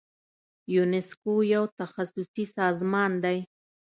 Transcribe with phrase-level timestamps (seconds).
[0.75, 3.37] یونسکو یو تخصصي سازمان دی.